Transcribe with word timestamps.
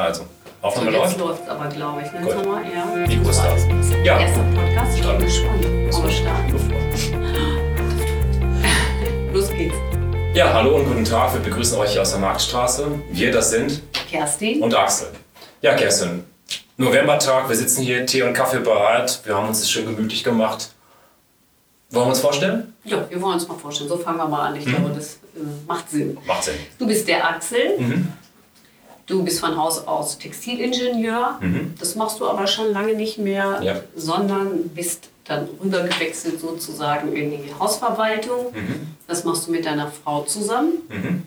Also, 0.00 0.24
Aufnahme 0.62 0.90
So, 0.92 0.96
jetzt 0.96 1.18
läuft. 1.18 1.18
läuft 1.18 1.42
es 1.44 1.48
aber, 1.50 1.68
glaube 1.68 2.02
ich. 2.02 2.12
Ne? 2.12 2.20
Gut. 2.20 2.28
Jetzt 2.34 2.44
wir, 2.44 2.74
ja. 2.74 3.06
Mikro 3.06 3.30
ist 3.30 3.38
da. 3.38 3.56
Ja. 4.02 4.18
Erster 4.20 4.42
Podcast. 4.54 4.96
Ich 4.98 5.06
bin 5.06 5.18
gespannt. 5.18 6.12
Starten? 6.12 6.52
Bevor. 6.52 6.78
Los 9.34 9.50
geht's. 9.50 9.74
Ja, 10.34 10.52
hallo 10.54 10.76
und 10.76 10.86
guten 10.86 11.04
Tag. 11.04 11.34
Wir 11.34 11.40
begrüßen 11.40 11.76
euch 11.78 11.90
hier 11.92 12.00
aus 12.02 12.10
der 12.12 12.20
Marktstraße. 12.20 12.86
Wir, 13.10 13.30
das 13.32 13.50
sind 13.50 13.82
Kerstin. 14.10 14.62
und 14.62 14.74
Axel. 14.74 15.08
Ja, 15.60 15.74
Kerstin, 15.74 16.24
Novembertag, 16.78 17.48
wir 17.50 17.56
sitzen 17.56 17.82
hier, 17.82 18.06
Tee 18.06 18.22
und 18.22 18.32
Kaffee 18.32 18.60
bereit. 18.60 19.20
Wir 19.24 19.36
haben 19.36 19.48
uns 19.48 19.60
das 19.60 19.70
schön 19.70 19.84
gemütlich 19.84 20.24
gemacht. 20.24 20.70
Wollen 21.90 22.06
wir 22.06 22.10
uns 22.10 22.20
vorstellen? 22.20 22.74
Ja, 22.84 23.04
wir 23.10 23.20
wollen 23.20 23.34
uns 23.34 23.46
mal 23.48 23.58
vorstellen. 23.58 23.90
So 23.90 23.98
fangen 23.98 24.16
wir 24.18 24.28
mal 24.28 24.46
an. 24.48 24.56
Ich 24.56 24.64
Mhm. 24.64 24.70
glaube, 24.76 24.90
das 24.94 25.14
äh, 25.14 25.40
macht 25.66 25.90
Sinn. 25.90 26.16
Macht 26.24 26.44
Sinn. 26.44 26.54
Du 26.78 26.86
bist 26.86 27.06
der 27.06 27.28
Axel. 27.28 27.78
Mhm. 27.78 28.12
Du 29.10 29.24
bist 29.24 29.40
von 29.40 29.56
Haus 29.56 29.86
aus 29.88 30.18
Textilingenieur. 30.18 31.40
Das 31.80 31.96
machst 31.96 32.20
du 32.20 32.28
aber 32.28 32.46
schon 32.46 32.72
lange 32.72 32.94
nicht 32.94 33.18
mehr, 33.18 33.58
Mhm. 33.58 33.66
Ja. 33.66 33.74
sondern 33.96 34.68
bist 34.68 35.08
dann 35.24 35.48
rübergewechselt 35.62 36.40
sozusagen 36.40 37.12
in 37.14 37.30
die 37.32 37.52
Hausverwaltung. 37.58 38.52
Mhm. 38.54 38.86
Das 39.08 39.24
machst 39.24 39.46
du 39.48 39.50
mit 39.50 39.66
deiner 39.66 39.88
Frau 39.90 40.22
zusammen. 40.22 41.26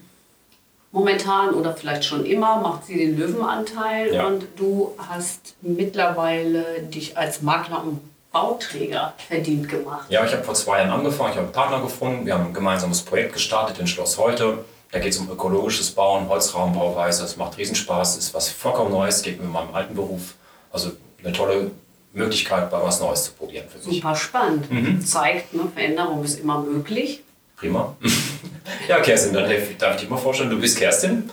Momentan 0.91 1.53
oder 1.55 1.73
vielleicht 1.75 2.05
schon 2.05 2.25
immer 2.25 2.57
macht 2.61 2.85
sie 2.85 2.97
den 2.97 3.17
Löwenanteil 3.17 4.13
Ja. 4.13 4.27
und 4.27 4.45
du 4.57 4.93
hast 5.09 5.55
mittlerweile 5.61 6.83
dich 6.83 7.17
als 7.17 7.41
Makler 7.41 7.83
und 7.83 7.99
Bauträger 8.31 9.13
verdient 9.27 9.69
gemacht. 9.69 10.05
Ja, 10.09 10.23
ich 10.25 10.31
habe 10.33 10.43
vor 10.43 10.53
zwei 10.55 10.79
Jahren 10.79 10.89
angefangen, 10.91 11.31
ich 11.31 11.35
habe 11.35 11.45
einen 11.47 11.53
Partner 11.53 11.81
gefunden, 11.81 12.25
wir 12.25 12.33
haben 12.35 12.45
ein 12.47 12.53
gemeinsames 12.53 13.01
Projekt 13.01 13.33
gestartet 13.33 13.77
in 13.79 13.87
Schloss 13.87 14.17
Heute. 14.17 14.59
Da 14.93 14.99
geht 14.99 15.11
es 15.11 15.17
um 15.17 15.27
ökologisches 15.31 15.89
Bauen, 15.89 16.29
Holzraumbauweise, 16.29 17.23
das 17.23 17.35
macht 17.35 17.57
Riesenspaß, 17.57 18.15
ist 18.15 18.31
was 18.35 18.49
vollkommen 18.49 18.91
Neues, 18.91 19.23
geht 19.23 19.41
mit 19.41 19.51
meinem 19.51 19.73
alten 19.73 19.95
Beruf. 19.95 20.35
Also 20.71 20.91
eine 21.23 21.33
tolle 21.33 21.71
Möglichkeit, 22.13 22.71
mal 22.71 22.83
was 22.83 22.99
Neues 22.99 23.23
zu 23.23 23.31
probieren 23.31 23.65
für 23.67 23.79
mich. 23.89 23.97
Super 23.97 24.15
spannend. 24.15 24.71
Mhm. 24.71 25.03
Zeigt, 25.03 25.51
ne, 25.55 25.63
Veränderung 25.73 26.23
ist 26.23 26.39
immer 26.39 26.61
möglich. 26.61 27.23
Prima. 27.57 27.97
ja, 28.87 28.99
Kerstin, 28.99 29.33
dann 29.33 29.49
darf 29.79 29.95
ich 29.95 30.01
dich 30.01 30.09
mal 30.11 30.17
vorstellen, 30.17 30.51
du 30.51 30.59
bist 30.59 30.77
Kerstin, 30.77 31.31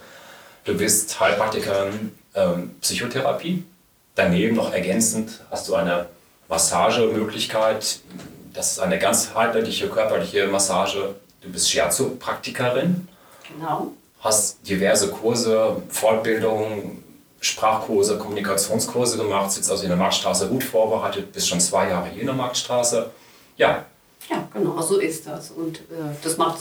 du 0.65 0.75
bist 0.75 1.21
Heilpraktikerin 1.21 2.13
ähm, 2.35 2.75
Psychotherapie. 2.81 3.63
Daneben 4.15 4.57
noch 4.57 4.73
ergänzend 4.73 5.43
hast 5.51 5.69
du 5.69 5.75
eine 5.75 6.07
Massagemöglichkeit. 6.49 8.01
Das 8.55 8.73
ist 8.73 8.81
eine 8.81 8.99
ganzheitliche 8.99 9.91
körperliche 9.91 10.47
Massage. 10.47 11.15
Du 11.43 11.51
bist 11.51 11.71
Shiatsu-Praktikerin, 11.71 13.07
Genau. 13.55 13.93
hast 14.21 14.59
diverse 14.69 15.09
Kurse, 15.09 15.83
Fortbildungen, 15.89 17.03
Sprachkurse, 17.41 18.19
Kommunikationskurse 18.19 19.17
gemacht, 19.17 19.51
sitzt 19.51 19.71
also 19.71 19.83
in 19.85 19.89
der 19.89 19.97
Marktstraße 19.97 20.49
gut 20.49 20.63
vorbereitet, 20.63 21.33
bist 21.33 21.49
schon 21.49 21.61
zwei 21.61 21.89
Jahre 21.89 22.09
hier 22.11 22.21
in 22.21 22.27
der 22.27 22.35
Marktstraße. 22.35 23.11
Ja, 23.57 23.85
Ja, 24.29 24.47
genau, 24.53 24.81
so 24.83 24.99
ist 24.99 25.27
das. 25.27 25.51
Und 25.51 25.79
äh, 25.79 26.15
das 26.23 26.37
macht 26.37 26.59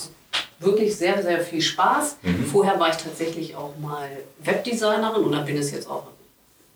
wirklich 0.59 0.95
sehr, 0.95 1.21
sehr 1.21 1.39
viel 1.41 1.61
Spaß. 1.61 2.17
Mhm. 2.21 2.45
Vorher 2.45 2.79
war 2.79 2.89
ich 2.89 2.95
tatsächlich 2.97 3.55
auch 3.55 3.73
mal 3.77 4.09
Webdesignerin 4.39 5.23
oder 5.23 5.41
bin 5.41 5.57
es 5.57 5.71
jetzt 5.71 5.89
auch 5.89 6.03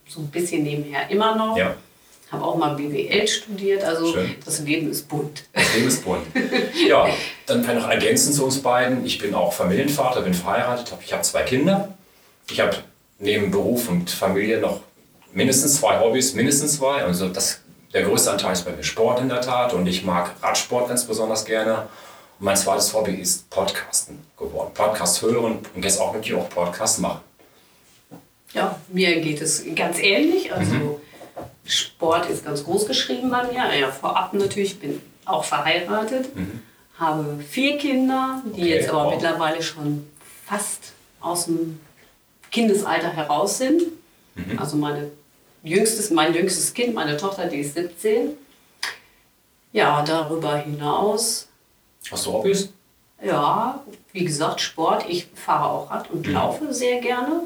so 0.07 0.19
ein 0.19 0.27
bisschen 0.27 0.63
nebenher 0.63 1.09
immer 1.09 1.35
noch. 1.35 1.57
ja. 1.57 1.75
Habe 2.33 2.43
auch 2.43 2.55
mal 2.57 2.75
BWL 2.75 3.27
studiert, 3.27 3.83
also 3.83 4.11
Schön. 4.11 4.35
das 4.43 4.59
Leben 4.59 4.89
ist 4.89 5.07
bunt. 5.07 5.43
Das 5.53 5.73
Leben 5.75 5.87
ist 5.87 6.03
bunt. 6.03 6.25
Ja, 6.87 7.07
dann 7.45 7.63
vielleicht 7.63 7.79
noch 7.81 7.89
ergänzend 7.89 8.35
zu 8.35 8.43
uns 8.45 8.59
beiden. 8.61 9.05
Ich 9.05 9.19
bin 9.19 9.33
auch 9.35 9.53
Familienvater, 9.53 10.21
bin 10.21 10.33
verheiratet, 10.33 10.91
hab- 10.91 11.03
ich 11.03 11.13
habe 11.13 11.21
zwei 11.23 11.43
Kinder. 11.43 11.93
Ich 12.49 12.59
habe 12.59 12.75
neben 13.19 13.51
Beruf 13.51 13.87
und 13.87 14.09
Familie 14.09 14.59
noch 14.59 14.81
mindestens 15.31 15.75
zwei 15.79 15.99
Hobbys, 15.99 16.33
mindestens 16.33 16.77
zwei. 16.77 17.03
Also 17.03 17.29
das, 17.29 17.59
der 17.93 18.01
größte 18.03 18.31
Anteil 18.31 18.53
ist 18.53 18.65
bei 18.65 18.71
mir 18.71 18.83
Sport 18.83 19.21
in 19.21 19.29
der 19.29 19.41
Tat 19.41 19.73
und 19.73 19.85
ich 19.87 20.03
mag 20.03 20.31
Radsport 20.41 20.89
ganz 20.89 21.05
besonders 21.05 21.45
gerne. 21.45 21.87
Und 22.39 22.45
mein 22.45 22.57
zweites 22.57 22.93
Hobby 22.93 23.13
ist 23.13 23.49
Podcasten 23.51 24.17
geworden. 24.37 24.71
Podcast 24.73 25.21
hören 25.21 25.59
und 25.75 25.83
jetzt 25.85 26.01
auch 26.01 26.13
wirklich 26.13 26.33
auch 26.33 26.49
Podcast 26.49 26.99
machen. 26.99 27.21
Ja, 28.53 28.79
mir 28.89 29.21
geht 29.21 29.41
es 29.41 29.63
ganz 29.75 29.99
ähnlich. 29.99 30.51
Also 30.53 30.73
Mhm. 30.73 30.95
Sport 31.73 32.29
ist 32.29 32.45
ganz 32.45 32.63
groß 32.63 32.85
geschrieben 32.85 33.29
bei 33.29 33.43
mir. 33.51 33.75
Ja, 33.75 33.91
vorab 33.91 34.33
natürlich, 34.33 34.79
bin 34.79 35.01
auch 35.25 35.43
verheiratet, 35.43 36.27
habe 36.97 37.39
vier 37.49 37.77
Kinder, 37.77 38.41
die 38.45 38.49
Mhm. 38.49 38.53
Okay, 38.55 38.69
jetzt 38.69 38.89
aber 38.89 39.05
wow. 39.05 39.13
mittlerweile 39.13 39.61
schon 39.63 40.07
fast 40.45 40.93
aus 41.21 41.45
dem 41.45 41.79
Kindesalter 42.51 43.09
heraus 43.09 43.57
sind. 43.57 43.81
Mhm. 44.35 44.59
Also 44.59 44.75
meine 44.77 45.11
jüngstes, 45.63 46.11
mein 46.11 46.33
jüngstes 46.33 46.73
Kind, 46.73 46.93
meine 46.93 47.17
Tochter, 47.17 47.45
die 47.47 47.57
ist 47.59 47.73
17. 47.75 48.31
Ja, 49.71 50.03
darüber 50.03 50.57
hinaus 50.57 51.47
Hast 52.11 52.25
du 52.25 52.33
Hobbys? 52.33 52.69
ja, 53.23 53.81
wie 54.11 54.25
gesagt, 54.25 54.59
Sport. 54.61 55.05
Ich 55.07 55.27
fahre 55.33 55.69
auch 55.69 55.89
Rad 55.89 56.11
und 56.11 56.27
Mhm. 56.27 56.33
laufe 56.33 56.73
sehr 56.73 56.99
gerne. 56.99 57.43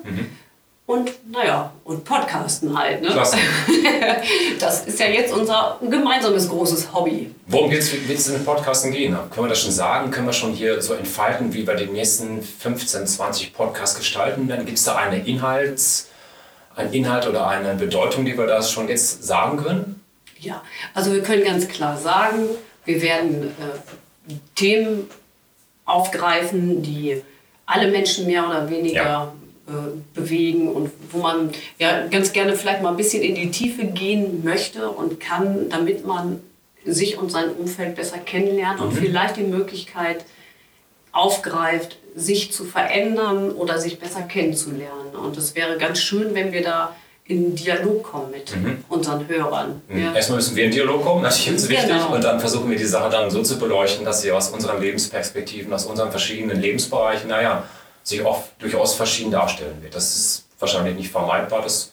Und 0.87 1.11
naja, 1.29 1.69
und 1.83 2.05
Podcasten 2.05 2.75
halt. 2.75 3.01
Ne? 3.01 3.09
Klasse. 3.09 3.37
Das 4.59 4.85
ist 4.85 4.99
ja 4.99 5.07
jetzt 5.07 5.33
unser 5.33 5.77
gemeinsames 5.81 6.47
großes 6.47 6.93
Hobby. 6.93 7.35
Worum 7.45 7.69
wird 7.69 7.83
es 7.83 8.27
in 8.27 8.33
den 8.33 8.45
Podcasten 8.45 8.91
gehen? 8.91 9.15
Können 9.29 9.45
wir 9.45 9.49
das 9.49 9.61
schon 9.61 9.71
sagen? 9.71 10.09
Können 10.11 10.27
wir 10.27 10.33
schon 10.33 10.53
hier 10.53 10.81
so 10.81 10.93
entfalten, 10.93 11.53
wie 11.53 11.67
wir 11.67 11.75
die 11.75 11.87
nächsten 11.87 12.41
15, 12.41 13.05
20 13.05 13.53
Podcasts 13.53 13.97
gestalten 13.97 14.47
werden? 14.47 14.65
Gibt 14.65 14.77
es 14.77 14.85
da 14.85 14.95
eine 14.95 15.27
Inhalts, 15.27 16.09
einen 16.75 16.93
Inhalt 16.93 17.27
oder 17.27 17.47
eine 17.47 17.75
Bedeutung, 17.75 18.23
die 18.23 18.37
wir 18.37 18.47
da 18.47 18.61
schon 18.63 18.87
jetzt 18.87 19.25
sagen 19.25 19.57
können? 19.57 20.01
Ja, 20.39 20.63
also 20.93 21.11
wir 21.11 21.21
können 21.21 21.43
ganz 21.43 21.67
klar 21.67 21.97
sagen, 21.97 22.47
wir 22.85 23.01
werden 23.01 23.43
äh, 23.43 24.33
Themen 24.55 25.09
aufgreifen, 25.85 26.81
die 26.81 27.21
alle 27.65 27.91
Menschen 27.91 28.25
mehr 28.25 28.47
oder 28.47 28.69
weniger 28.69 29.03
Ja. 29.03 29.33
Äh, 29.67 29.71
bewegen 30.13 30.69
und 30.69 30.91
wo 31.11 31.19
man 31.19 31.51
ja 31.77 32.07
ganz 32.07 32.31
gerne 32.31 32.55
vielleicht 32.55 32.81
mal 32.81 32.91
ein 32.91 32.97
bisschen 32.97 33.21
in 33.21 33.35
die 33.35 33.51
Tiefe 33.51 33.85
gehen 33.85 34.43
möchte 34.43 34.89
und 34.89 35.19
kann, 35.19 35.69
damit 35.69 36.05
man 36.05 36.39
sich 36.85 37.17
und 37.17 37.31
sein 37.31 37.49
Umfeld 37.51 37.95
besser 37.95 38.17
kennenlernt 38.17 38.79
und 38.79 38.93
vielleicht 38.93 39.35
die 39.35 39.43
Möglichkeit 39.43 40.23
aufgreift, 41.11 41.97
sich 42.15 42.53
zu 42.53 42.63
verändern 42.63 43.51
oder 43.51 43.77
sich 43.77 43.99
besser 43.99 44.21
kennenzulernen. 44.21 45.15
Und 45.21 45.37
es 45.37 45.53
wäre 45.55 45.77
ganz 45.77 45.99
schön, 45.99 46.33
wenn 46.33 46.53
wir 46.53 46.63
da 46.63 46.95
in 47.25 47.55
Dialog 47.55 48.03
kommen 48.03 48.31
mit 48.31 48.53
unseren 48.87 49.27
Hörern. 49.27 49.81
Ja. 49.93 50.13
Erstmal 50.13 50.37
müssen 50.37 50.55
wir 50.55 50.63
in 50.63 50.71
Dialog 50.71 51.03
kommen, 51.03 51.23
natürlich 51.23 51.57
ist 51.57 51.69
wichtig. 51.69 51.89
Genau. 51.89 52.15
Und 52.15 52.23
dann 52.23 52.39
versuchen 52.39 52.69
wir 52.69 52.77
die 52.77 52.85
Sache 52.85 53.09
dann 53.09 53.29
so 53.29 53.43
zu 53.43 53.59
beleuchten, 53.59 54.05
dass 54.05 54.21
sie 54.21 54.31
aus 54.31 54.49
unseren 54.49 54.81
Lebensperspektiven, 54.81 55.73
aus 55.73 55.85
unseren 55.85 56.09
verschiedenen 56.09 56.61
Lebensbereichen, 56.61 57.27
naja, 57.27 57.63
sich 58.07 58.23
auch 58.25 58.43
durchaus 58.59 58.95
verschieden 58.95 59.31
darstellen 59.31 59.81
wird. 59.81 59.93
Das 59.93 60.15
ist 60.15 60.45
wahrscheinlich 60.59 60.95
nicht 60.95 61.11
vermeidbar. 61.11 61.61
Das, 61.61 61.91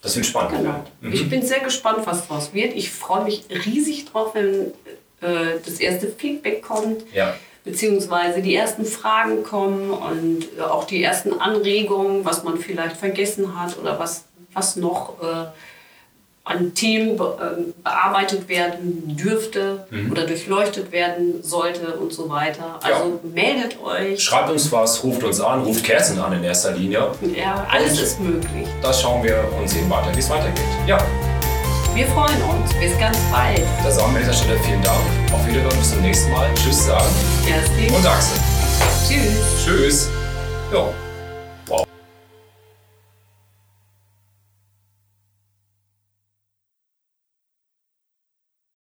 das 0.00 0.14
wird 0.14 0.24
spannend. 0.26 0.52
Genau. 0.52 0.64
werden. 1.02 1.12
Ich 1.12 1.28
bin 1.28 1.42
sehr 1.44 1.58
gespannt, 1.60 2.06
was 2.06 2.28
daraus 2.28 2.54
wird. 2.54 2.74
Ich 2.74 2.90
freue 2.92 3.24
mich 3.24 3.44
riesig 3.50 4.04
drauf, 4.06 4.34
wenn 4.34 4.72
äh, 5.20 5.58
das 5.64 5.80
erste 5.80 6.06
Feedback 6.06 6.62
kommt, 6.62 7.02
Ja. 7.12 7.34
beziehungsweise 7.64 8.42
die 8.42 8.54
ersten 8.54 8.84
Fragen 8.84 9.42
kommen 9.42 9.90
und 9.90 10.44
äh, 10.56 10.62
auch 10.62 10.84
die 10.84 11.02
ersten 11.02 11.40
Anregungen, 11.40 12.24
was 12.24 12.44
man 12.44 12.58
vielleicht 12.58 12.96
vergessen 12.96 13.60
hat 13.60 13.76
oder 13.76 13.98
was, 13.98 14.24
was 14.52 14.76
noch 14.76 15.20
äh, 15.20 15.46
an 16.48 16.72
Themen 16.74 17.16
be 17.16 17.24
äh, 17.40 17.72
bearbeitet 17.82 18.48
werden 18.48 19.16
dürfte 19.16 19.84
oder 20.10 20.26
durchleuchtet 20.26 20.92
werden 20.92 21.42
sollte 21.42 21.94
und 21.96 22.12
so 22.12 22.28
weiter. 22.28 22.78
Also 22.82 23.20
meldet 23.34 23.76
euch. 23.82 24.22
Schreibt 24.22 24.50
uns 24.50 24.70
was, 24.70 25.02
ruft 25.02 25.24
uns 25.24 25.40
an, 25.40 25.62
ruft 25.64 25.82
Kerstin 25.84 26.20
an 26.20 26.32
in 26.34 26.44
erster 26.44 26.70
Linie. 26.72 27.08
Ja, 27.36 27.66
alles 27.68 28.00
ist 28.00 28.20
möglich. 28.20 28.66
Da 28.80 28.92
schauen 28.92 29.24
wir 29.24 29.42
und 29.58 29.68
sehen 29.68 29.90
weiter, 29.90 30.14
wie 30.14 30.20
es 30.20 30.30
weitergeht. 30.30 30.62
Ja, 30.86 30.98
Wir 31.94 32.06
freuen 32.06 32.40
uns. 32.42 32.72
Bis 32.78 32.96
ganz 33.00 33.18
bald. 33.32 33.62
da 33.82 33.90
sagen 33.90 34.12
wir 34.12 34.20
an 34.20 34.26
dieser 34.26 34.32
Stelle 34.32 34.58
vielen 34.60 34.82
Dank. 34.82 35.00
Auf 35.32 35.44
Wiedersehen, 35.48 35.78
bis 35.80 35.90
zum 35.90 36.00
nächsten 36.02 36.30
Mal. 36.30 36.48
Tschüss 36.54 36.86
sagen 36.86 37.06
Kerstin. 37.44 37.92
und 37.92 38.06
Axel. 38.06 38.38
Tschüss. 39.08 39.64
Tschüss. 39.64 40.08
Ja. 40.72 41.05